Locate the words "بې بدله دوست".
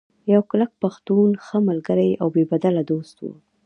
2.33-3.15